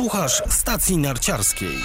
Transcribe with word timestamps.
Słuchasz 0.00 0.42
stacji 0.48 0.98
narciarskiej. 0.98 1.76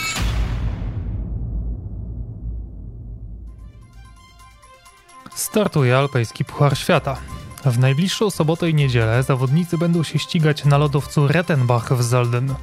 Startuje 5.35 5.97
Alpejski 5.97 6.45
Puchar 6.45 6.77
Świata. 6.77 7.17
W 7.65 7.79
najbliższą 7.79 8.29
sobotę 8.29 8.69
i 8.69 8.73
niedzielę 8.73 9.23
zawodnicy 9.23 9.77
będą 9.77 10.03
się 10.03 10.19
ścigać 10.19 10.65
na 10.65 10.77
lodowcu 10.77 11.27
Rettenbach 11.27 11.93
w 11.93 12.03
Zolden. 12.03 12.55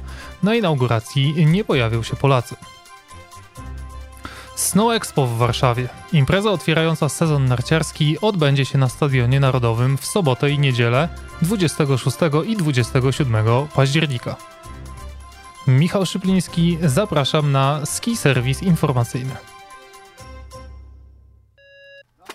Na 0.43 0.55
inauguracji 0.55 1.45
nie 1.45 1.63
pojawią 1.63 2.03
się 2.03 2.15
Polacy. 2.15 2.55
Snow 4.55 4.93
Expo 4.93 5.27
w 5.27 5.37
Warszawie. 5.37 5.89
Impreza 6.13 6.51
otwierająca 6.51 7.09
sezon 7.09 7.45
narciarski 7.45 8.19
odbędzie 8.21 8.65
się 8.65 8.77
na 8.77 8.89
Stadionie 8.89 9.39
Narodowym 9.39 9.97
w 9.97 10.05
sobotę 10.05 10.51
i 10.51 10.59
niedzielę 10.59 11.09
26 11.41 12.17
i 12.45 12.57
27 12.57 13.45
października. 13.75 14.35
Michał 15.67 16.05
Szypliński, 16.05 16.77
zapraszam 16.81 17.51
na 17.51 17.85
ski 17.85 18.17
serwis 18.17 18.63
informacyjny. 18.63 19.35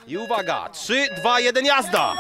I 0.06 0.16
uwaga, 0.16 0.68
3, 0.68 1.06
2, 1.20 1.40
1, 1.40 1.64
jazda! 1.64 2.14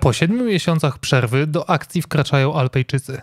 Po 0.00 0.12
siedmiu 0.12 0.44
miesiącach 0.44 0.98
przerwy 0.98 1.46
do 1.46 1.70
akcji 1.70 2.02
wkraczają 2.02 2.54
Alpejczycy. 2.54 3.20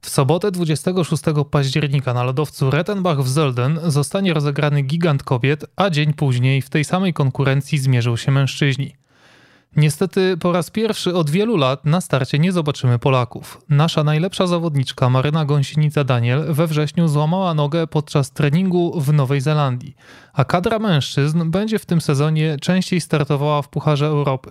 W 0.00 0.10
sobotę 0.10 0.50
26 0.50 1.22
października 1.50 2.14
na 2.14 2.22
lodowcu 2.22 2.70
Rettenbach 2.70 3.22
w 3.22 3.28
Zolden 3.28 3.80
zostanie 3.86 4.34
rozegrany 4.34 4.82
gigant 4.82 5.22
kobiet, 5.22 5.64
a 5.76 5.90
dzień 5.90 6.14
później 6.14 6.62
w 6.62 6.70
tej 6.70 6.84
samej 6.84 7.14
konkurencji 7.14 7.78
zmierzą 7.78 8.16
się 8.16 8.32
mężczyźni. 8.32 9.01
Niestety 9.76 10.36
po 10.36 10.52
raz 10.52 10.70
pierwszy 10.70 11.14
od 11.14 11.30
wielu 11.30 11.56
lat 11.56 11.86
na 11.86 12.00
starcie 12.00 12.38
nie 12.38 12.52
zobaczymy 12.52 12.98
Polaków. 12.98 13.60
Nasza 13.68 14.04
najlepsza 14.04 14.46
zawodniczka 14.46 15.10
Maryna 15.10 15.46
Gąsienica-Daniel 15.46 16.54
we 16.54 16.66
wrześniu 16.66 17.08
złamała 17.08 17.54
nogę 17.54 17.86
podczas 17.86 18.30
treningu 18.30 19.00
w 19.00 19.12
Nowej 19.12 19.40
Zelandii, 19.40 19.96
a 20.32 20.44
kadra 20.44 20.78
mężczyzn 20.78 21.50
będzie 21.50 21.78
w 21.78 21.86
tym 21.86 22.00
sezonie 22.00 22.56
częściej 22.60 23.00
startowała 23.00 23.62
w 23.62 23.68
Pucharze 23.68 24.06
Europy. 24.06 24.50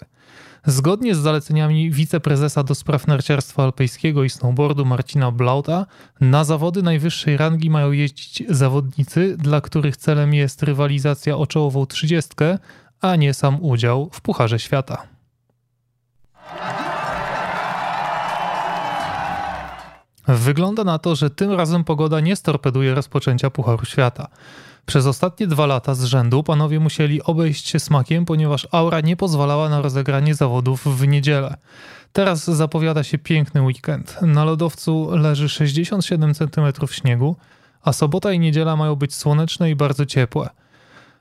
Zgodnie 0.66 1.16
z 1.16 1.18
zaleceniami 1.18 1.92
wiceprezesa 1.92 2.64
do 2.64 2.76
spraw 2.76 3.08
narciarstwa 3.08 3.64
alpejskiego 3.64 4.24
i 4.24 4.30
snowboardu 4.30 4.86
Marcina 4.86 5.32
Blauta, 5.32 5.86
na 6.22 6.44
zawody 6.44 6.84
najwyższej 6.84 7.38
rangi 7.38 7.70
mają 7.70 7.92
jeździć 7.92 8.44
zawodnicy, 8.50 9.38
dla 9.38 9.62
których 9.62 9.98
celem 9.98 10.34
jest 10.34 10.64
rywalizacja 10.64 11.38
o 11.38 11.48
czołową 11.48 11.86
trzydziestkę, 11.86 12.58
a 13.02 13.16
nie 13.16 13.34
sam 13.34 13.64
udział 13.64 14.10
w 14.14 14.22
Pucharze 14.22 14.60
Świata. 14.60 15.11
Wygląda 20.36 20.84
na 20.84 21.00
to, 21.00 21.16
że 21.16 21.30
tym 21.30 21.52
razem 21.52 21.84
pogoda 21.84 22.20
nie 22.20 22.36
storpeduje 22.36 22.96
rozpoczęcia 22.96 23.50
Pucharu 23.50 23.86
Świata. 23.86 24.28
Przez 24.86 25.06
ostatnie 25.06 25.48
dwa 25.48 25.66
lata 25.66 25.96
z 25.96 26.04
rzędu 26.04 26.44
panowie 26.44 26.80
musieli 26.80 27.24
obejść 27.24 27.68
się 27.68 27.80
smakiem, 27.80 28.26
ponieważ 28.26 28.68
aura 28.72 29.02
nie 29.02 29.16
pozwalała 29.16 29.70
na 29.70 29.82
rozegranie 29.82 30.36
zawodów 30.36 30.98
w 30.98 31.08
niedzielę. 31.08 31.58
Teraz 32.14 32.44
zapowiada 32.46 33.04
się 33.04 33.18
piękny 33.18 33.62
weekend. 33.62 34.22
Na 34.22 34.44
lodowcu 34.44 35.10
leży 35.12 35.50
67 35.50 36.34
cm 36.34 36.88
śniegu, 36.92 37.36
a 37.82 37.94
sobota 37.94 38.34
i 38.34 38.40
niedziela 38.40 38.76
mają 38.76 38.96
być 38.96 39.16
słoneczne 39.16 39.72
i 39.72 39.76
bardzo 39.76 40.06
ciepłe. 40.06 40.50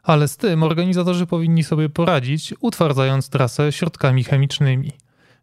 Ale 0.02 0.28
z 0.28 0.36
tym 0.36 0.62
organizatorzy 0.62 1.27
powinni 1.27 1.64
sobie 1.64 1.89
poradzić, 1.89 2.55
utwardzając 2.61 3.28
trasę 3.28 3.72
środkami 3.72 4.24
chemicznymi. 4.24 4.92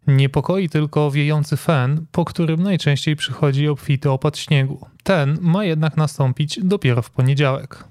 Niepokoi 0.08 0.68
tylko 0.68 1.10
wiejący 1.10 1.56
fen, 1.56 2.06
po 2.12 2.24
którym 2.24 2.62
najczęściej 2.62 3.16
przychodzi 3.16 3.68
obfity 3.68 4.10
opad 4.10 4.38
śniegu. 4.38 4.86
Ten 5.02 5.38
ma 5.40 5.64
jednak 5.64 5.96
nastąpić 5.96 6.60
dopiero 6.62 7.02
w 7.02 7.10
poniedziałek. 7.10 7.84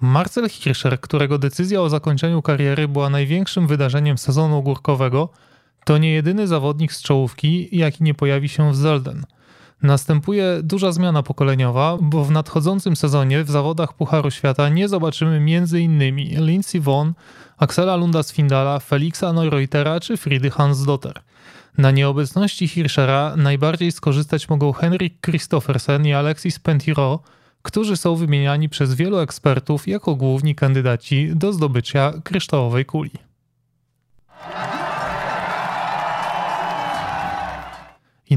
Marcel 0.00 0.48
Hirscher, 0.48 1.00
którego 1.00 1.38
decyzja 1.38 1.82
o 1.82 1.88
zakończeniu 1.88 2.42
kariery 2.42 2.88
była 2.88 3.10
największym 3.10 3.66
wydarzeniem 3.66 4.18
sezonu 4.18 4.62
górkowego, 4.62 5.28
to 5.84 5.98
nie 5.98 6.12
jedyny 6.12 6.46
zawodnik 6.46 6.92
z 6.92 7.02
czołówki, 7.02 7.68
jaki 7.76 8.04
nie 8.04 8.14
pojawi 8.14 8.48
się 8.48 8.72
w 8.72 8.76
Zelden. 8.76 9.24
Następuje 9.82 10.60
duża 10.62 10.92
zmiana 10.92 11.22
pokoleniowa, 11.22 11.98
bo 12.00 12.24
w 12.24 12.30
nadchodzącym 12.30 12.96
sezonie 12.96 13.44
w 13.44 13.50
zawodach 13.50 13.92
Pucharu 13.92 14.30
Świata 14.30 14.68
nie 14.68 14.88
zobaczymy 14.88 15.36
m.in. 15.36 16.16
Lindsey 16.46 16.80
Vonn, 16.80 17.12
Axela 17.58 17.96
Lunda 17.96 18.22
Svindala, 18.22 18.78
Felixa 18.78 19.32
Neureutera 19.34 20.00
czy 20.00 20.16
Friedy 20.16 20.50
Hansdotter. 20.50 21.20
Na 21.78 21.90
nieobecności 21.90 22.68
Hirschera 22.68 23.36
najbardziej 23.36 23.92
skorzystać 23.92 24.48
mogą 24.48 24.72
Henrik 24.72 25.20
Christoffersen 25.20 26.06
i 26.06 26.12
Alexis 26.12 26.58
Pentiro, 26.58 27.20
którzy 27.62 27.96
są 27.96 28.16
wymieniani 28.16 28.68
przez 28.68 28.94
wielu 28.94 29.18
ekspertów 29.18 29.88
jako 29.88 30.14
główni 30.14 30.54
kandydaci 30.54 31.30
do 31.34 31.52
zdobycia 31.52 32.12
kryształowej 32.24 32.84
kuli. 32.84 33.27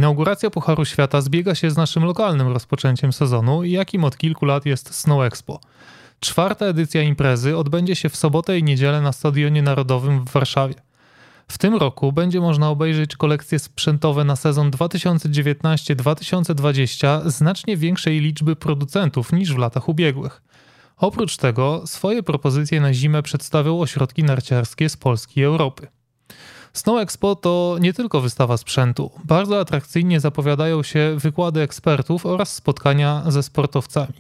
Inauguracja 0.02 0.50
Pucharu 0.50 0.86
Świata 0.86 1.22
zbiega 1.22 1.56
się 1.56 1.72
z 1.72 1.78
naszym 1.78 2.04
lokalnym 2.04 2.48
rozpoczęciem 2.48 3.14
sezonu, 3.14 3.64
jakim 3.64 4.04
od 4.04 4.18
kilku 4.18 4.46
lat 4.46 4.66
jest 4.66 4.96
Snow 4.96 5.24
Expo. 5.24 5.60
Czwarta 6.20 6.66
edycja 6.66 7.02
imprezy 7.02 7.58
odbędzie 7.58 7.96
się 7.96 8.10
w 8.10 8.16
sobotę 8.16 8.60
i 8.60 8.64
niedzielę 8.64 9.02
na 9.02 9.12
Stadionie 9.12 9.62
Narodowym 9.62 10.26
w 10.26 10.32
Warszawie. 10.32 10.76
W 11.48 11.58
tym 11.58 11.76
roku 11.76 12.12
będzie 12.12 12.40
można 12.40 12.70
obejrzeć 12.70 13.16
kolekcje 13.16 13.60
sprzętowe 13.60 14.24
na 14.24 14.36
sezon 14.36 14.72
2019-2020 14.72 17.30
znacznie 17.30 17.78
większej 17.78 18.20
liczby 18.20 18.56
producentów 18.56 19.34
niż 19.34 19.54
w 19.54 19.58
latach 19.58 19.90
ubiegłych. 19.90 20.42
Oprócz 20.98 21.38
tego 21.38 21.84
swoje 21.86 22.24
propozycje 22.24 22.82
na 22.82 22.94
zimę 22.94 23.24
przedstawią 23.24 23.80
ośrodki 23.80 24.24
narciarskie 24.24 24.90
z 24.90 24.98
Polski 24.98 25.40
i 25.40 25.44
Europy. 25.44 25.88
Snow 26.74 27.02
Expo 27.02 27.36
to 27.36 27.78
nie 27.80 27.94
tylko 27.94 28.22
wystawa 28.22 28.58
sprzętu. 28.58 29.12
Bardzo 29.24 29.60
atrakcyjnie 29.60 30.20
zapowiadają 30.20 30.84
się 30.84 31.16
wykłady 31.18 31.62
ekspertów 31.62 32.26
oraz 32.26 32.54
spotkania 32.54 33.24
ze 33.28 33.44
sportowcami. 33.44 34.14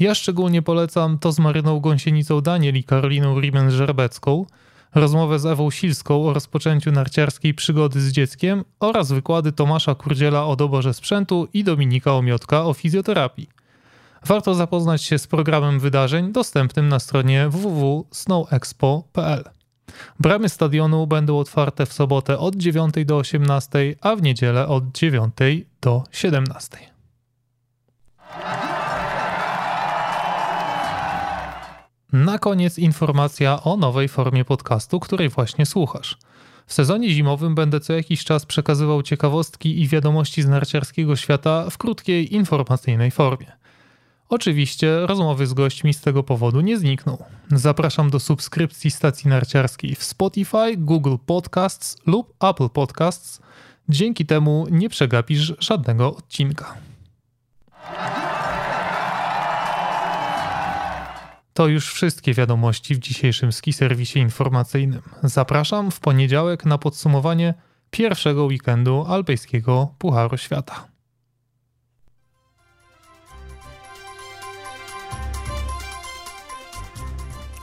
Ja 0.00 0.14
szczególnie 0.14 0.62
polecam 0.62 1.18
to 1.18 1.32
z 1.32 1.38
Maryną 1.38 1.80
Gąsienicą 1.80 2.40
Daniel 2.40 2.76
i 2.76 2.84
Karoliną 2.84 3.40
Riemen-Żerbecką, 3.40 4.44
rozmowę 4.94 5.38
z 5.38 5.46
Ewą 5.46 5.70
Silską 5.70 6.26
o 6.26 6.32
rozpoczęciu 6.32 6.92
narciarskiej 6.92 7.54
przygody 7.54 8.00
z 8.00 8.12
dzieckiem 8.12 8.64
oraz 8.80 9.12
wykłady 9.12 9.52
Tomasza 9.52 9.94
Kurdziela 9.94 10.46
o 10.46 10.56
doborze 10.56 10.94
sprzętu 10.94 11.48
i 11.52 11.64
Dominika 11.64 12.14
Omiotka 12.14 12.64
o 12.64 12.74
fizjoterapii. 12.74 13.48
Warto 14.26 14.54
zapoznać 14.54 15.02
się 15.02 15.18
z 15.18 15.26
programem 15.26 15.80
wydarzeń 15.80 16.32
dostępnym 16.32 16.88
na 16.88 16.98
stronie 16.98 17.48
www.snowexpo.pl. 17.48 19.44
Bramy 20.20 20.48
stadionu 20.48 21.06
będą 21.06 21.38
otwarte 21.38 21.86
w 21.86 21.92
sobotę 21.92 22.38
od 22.38 22.56
9 22.56 22.94
do 23.04 23.16
18, 23.16 23.94
a 24.00 24.16
w 24.16 24.22
niedzielę 24.22 24.68
od 24.68 24.92
9 24.92 25.34
do 25.80 26.04
17. 26.10 26.78
Na 32.12 32.38
koniec 32.38 32.78
informacja 32.78 33.62
o 33.62 33.76
nowej 33.76 34.08
formie 34.08 34.44
podcastu, 34.44 35.00
której 35.00 35.28
właśnie 35.28 35.66
słuchasz. 35.66 36.18
W 36.66 36.74
sezonie 36.74 37.10
zimowym 37.10 37.54
będę 37.54 37.80
co 37.80 37.92
jakiś 37.92 38.24
czas 38.24 38.46
przekazywał 38.46 39.02
ciekawostki 39.02 39.82
i 39.82 39.88
wiadomości 39.88 40.42
z 40.42 40.48
narciarskiego 40.48 41.16
świata 41.16 41.70
w 41.70 41.78
krótkiej, 41.78 42.34
informacyjnej 42.34 43.10
formie. 43.10 43.63
Oczywiście 44.28 45.06
rozmowy 45.06 45.46
z 45.46 45.54
gośćmi 45.54 45.94
z 45.94 46.00
tego 46.00 46.22
powodu 46.22 46.60
nie 46.60 46.78
znikną. 46.78 47.18
Zapraszam 47.50 48.10
do 48.10 48.20
subskrypcji 48.20 48.90
stacji 48.90 49.30
narciarskiej 49.30 49.94
w 49.94 50.04
Spotify, 50.04 50.76
Google 50.76 51.16
Podcasts 51.26 51.96
lub 52.06 52.34
Apple 52.44 52.68
Podcasts. 52.68 53.40
Dzięki 53.88 54.26
temu 54.26 54.66
nie 54.70 54.88
przegapisz 54.88 55.52
żadnego 55.58 56.16
odcinka. 56.16 56.74
To 61.54 61.66
już 61.66 61.92
wszystkie 61.92 62.34
wiadomości 62.34 62.94
w 62.94 62.98
dzisiejszym 62.98 63.52
ski 63.52 63.72
serwisie 63.72 64.18
informacyjnym. 64.18 65.02
Zapraszam 65.22 65.90
w 65.90 66.00
poniedziałek 66.00 66.64
na 66.64 66.78
podsumowanie 66.78 67.54
pierwszego 67.90 68.44
weekendu 68.44 69.04
alpejskiego 69.08 69.94
Pucharu 69.98 70.36
Świata. 70.36 70.93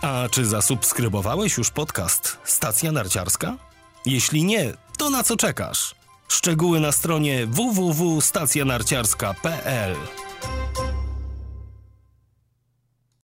A 0.01 0.29
czy 0.31 0.45
zasubskrybowałeś 0.45 1.57
już 1.57 1.69
podcast 1.69 2.37
Stacja 2.43 2.91
Narciarska? 2.91 3.57
Jeśli 4.05 4.43
nie, 4.43 4.73
to 4.97 5.09
na 5.09 5.23
co 5.23 5.37
czekasz? 5.37 5.95
Szczegóły 6.27 6.79
na 6.79 6.91
stronie 6.91 7.47
www.stacjanarciarska.pl 7.47 9.95